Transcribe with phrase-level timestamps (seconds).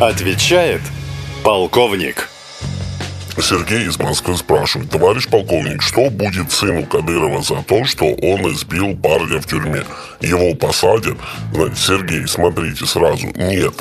[0.00, 0.82] Отвечает
[1.42, 2.28] полковник.
[3.40, 8.94] Сергей из Москвы спрашивает, товарищ полковник, что будет сыну Кадырова за то, что он избил
[8.94, 9.84] парня в тюрьме?
[10.20, 11.16] Его посадят?
[11.74, 13.72] Сергей, смотрите сразу, нет.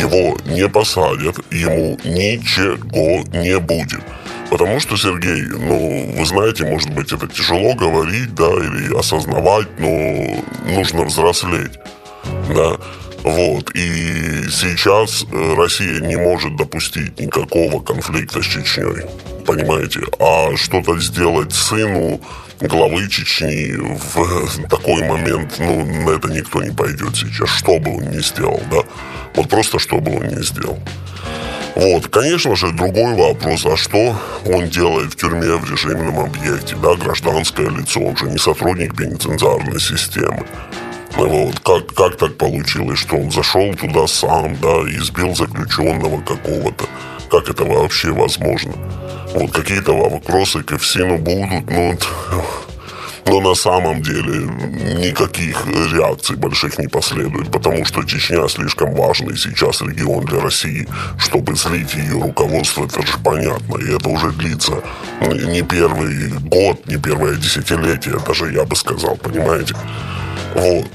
[0.00, 4.00] Его не посадят, ему ничего не будет.
[4.48, 10.42] Потому что, Сергей, ну, вы знаете, может быть, это тяжело говорить, да, или осознавать, но
[10.74, 11.72] нужно взрослеть,
[12.48, 12.78] да.
[13.28, 13.70] Вот.
[13.74, 19.04] И сейчас э, Россия не может допустить никакого конфликта с Чечней.
[19.44, 20.00] Понимаете?
[20.18, 22.22] А что-то сделать сыну
[22.58, 28.10] главы Чечни в такой момент, ну, на это никто не пойдет сейчас, что бы он
[28.10, 28.78] ни сделал, да.
[29.34, 30.78] Вот просто что бы он ни сделал.
[31.74, 36.94] Вот, конечно же, другой вопрос, а что он делает в тюрьме в режимном объекте, да,
[36.94, 40.46] гражданское лицо, он же не сотрудник пенитенциарной системы.
[41.18, 46.84] Вот, как, как так получилось, что он зашел туда сам, да, избил заключенного какого-то.
[47.28, 48.72] Как это вообще возможно?
[49.34, 51.94] Вот какие-то вопросы к Эвсину будут, но
[53.28, 54.46] но на самом деле
[55.06, 60.88] никаких реакций больших не последует, потому что Чечня слишком важный сейчас регион для России,
[61.18, 63.76] чтобы злить ее руководство, это же понятно.
[63.76, 64.82] И это уже длится
[65.20, 69.74] не первый год, не первое десятилетие, даже я бы сказал, понимаете?
[70.54, 70.86] Вот.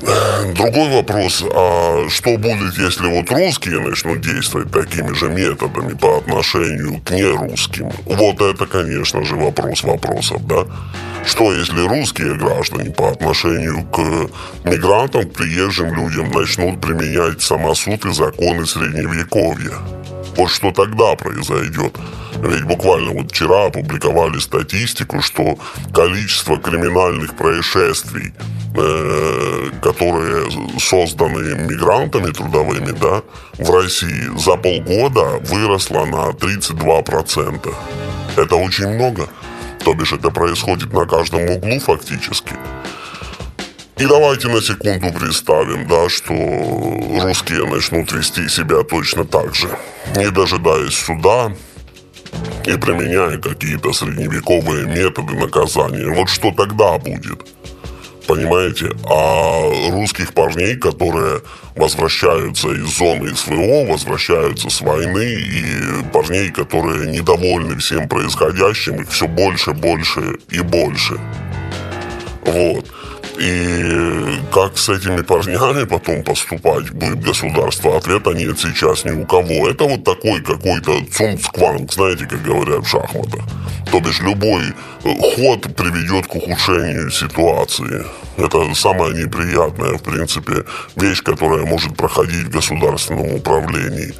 [0.00, 7.00] Другой вопрос, а что будет, если вот русские начнут действовать такими же методами по отношению
[7.00, 7.90] к нерусским?
[8.06, 10.64] Вот это, конечно же, вопрос вопросов, да?
[11.26, 13.98] Что, если русские граждане по отношению к
[14.64, 19.74] мигрантам, к приезжим людям начнут применять самосуд и законы Средневековья?
[20.36, 21.96] Вот что тогда произойдет?
[22.42, 25.58] Ведь буквально вот вчера опубликовали статистику, что
[25.92, 28.32] количество криминальных происшествий,
[28.76, 29.39] э,
[29.82, 33.22] которые созданы мигрантами трудовыми, да,
[33.58, 37.74] в России за полгода выросло на 32%.
[38.36, 39.28] Это очень много.
[39.84, 42.54] То бишь это происходит на каждом углу фактически.
[44.00, 46.32] И давайте на секунду представим, да, что
[47.22, 49.68] русские начнут вести себя точно так же,
[50.16, 51.52] не дожидаясь суда
[52.64, 56.14] и применяя какие-то средневековые методы наказания.
[56.14, 57.46] Вот что тогда будет?
[58.30, 58.90] Понимаете?
[59.06, 61.40] А русских парней, которые
[61.74, 65.64] возвращаются из зоны СВО, возвращаются с войны, и
[66.12, 71.18] парней, которые недовольны всем происходящим, их все больше, больше и больше.
[72.44, 72.86] Вот.
[73.40, 77.96] И как с этими парнями потом поступать будет государство?
[77.96, 79.70] Ответа нет сейчас ни у кого.
[79.70, 83.40] Это вот такой какой-то цумцкванг, знаете, как говорят в шахматах.
[83.90, 84.62] То бишь любой
[85.04, 88.04] э, ход приведет к ухудшению ситуации.
[88.36, 90.64] Это самая неприятная, в принципе,
[90.96, 94.12] вещь, которая может проходить в государственном управлении.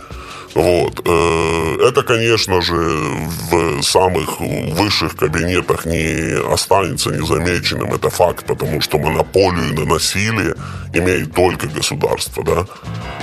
[0.55, 1.01] Вот.
[1.07, 7.93] Э, это, конечно же, в самых высших кабинетах не останется незамеченным.
[7.93, 10.55] Это факт, потому что монополию на насилие
[10.93, 12.67] имеет только государство, да.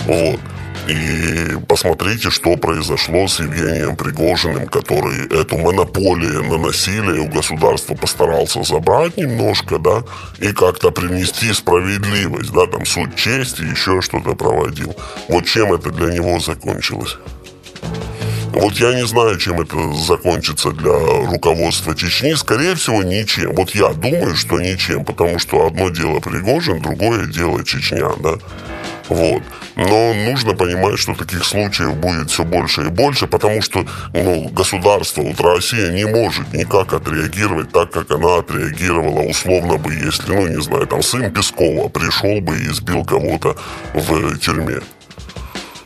[0.06, 0.40] Вот.
[0.88, 8.64] И посмотрите, что произошло с Евгением Пригожиным, который эту монополию на насилие у государства постарался
[8.64, 10.04] забрать немножко, да,
[10.40, 14.96] и как-то принести справедливость, да, там суд чести, еще что-то проводил.
[15.28, 17.18] Вот чем это для него закончилось?
[18.54, 20.94] Вот я не знаю, чем это закончится для
[21.28, 22.34] руководства Чечни.
[22.34, 23.54] Скорее всего, ничем.
[23.54, 28.38] Вот я думаю, что ничем, потому что одно дело Пригожин, другое дело Чечня, да.
[29.10, 29.44] Вот.
[29.76, 35.22] Но нужно понимать, что таких случаев будет все больше и больше, потому что ну, государство,
[35.22, 40.62] вот Россия не может никак отреагировать так, как она отреагировала условно бы, если, ну, не
[40.62, 43.56] знаю, там сын Пескова пришел бы и избил кого-то
[43.94, 44.80] в тюрьме.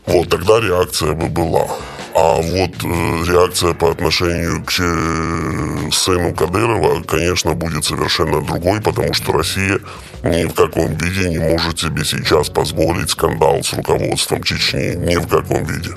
[0.05, 1.67] Вот тогда реакция бы была.
[2.13, 9.13] А вот э, реакция по отношению к э, сыну Кадырова, конечно, будет совершенно другой, потому
[9.13, 9.79] что Россия
[10.23, 14.95] ни в каком виде не может себе сейчас позволить скандал с руководством Чечни.
[14.95, 15.91] Ни в каком виде.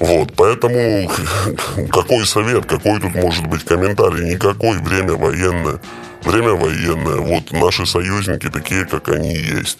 [0.00, 1.10] Вот, поэтому
[1.92, 4.34] какой совет, какой тут может быть комментарий?
[4.34, 5.80] Никакой время военное.
[6.22, 9.78] Время военное, вот наши союзники такие, как они есть.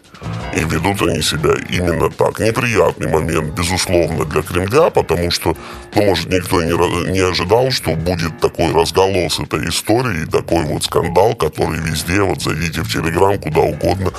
[0.55, 2.39] И ведут они себя именно так.
[2.39, 5.57] Неприятный момент, безусловно, для Кремля, потому что,
[5.95, 11.35] ну, может, никто не, не ожидал, что будет такой разголос этой истории, такой вот скандал,
[11.35, 14.13] который везде, вот зайдите в Телеграм, куда угодно,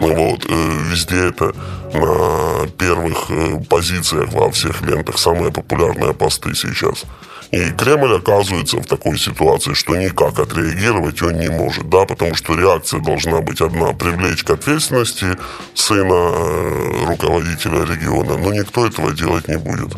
[0.00, 1.52] ну, вот, э, везде это
[1.92, 7.04] на первых э, позициях во всех лентах самые популярные посты сейчас.
[7.52, 12.54] И Кремль оказывается в такой ситуации, что никак отреагировать он не может, да, потому что
[12.54, 15.26] реакция должна быть одна– привлечь к ответственности
[15.74, 19.92] сына э, руководителя региона, но никто этого делать не будет.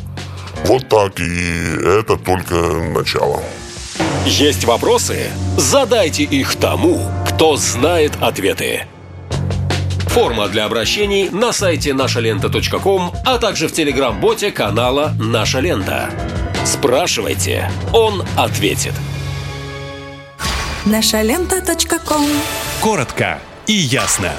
[0.64, 3.40] Вот так, и это только начало.
[4.26, 5.30] Есть вопросы?
[5.56, 8.86] Задайте их тому, кто знает ответы.
[10.08, 16.10] Форма для обращений на сайте нашалента.ком, а также в телеграм-боте канала «Наша лента».
[16.64, 18.94] Спрашивайте, он ответит.
[20.86, 22.26] Нашалента.ком
[22.80, 24.32] Коротко и ясно.